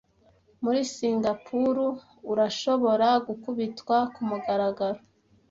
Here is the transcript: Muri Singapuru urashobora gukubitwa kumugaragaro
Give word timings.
Muri 0.63 0.79
Singapuru 0.95 1.85
urashobora 2.31 3.09
gukubitwa 3.27 3.97
kumugaragaro 4.13 4.99